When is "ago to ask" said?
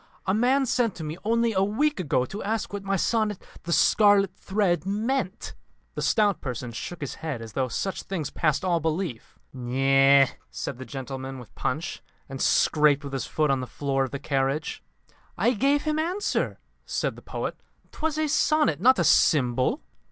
1.99-2.73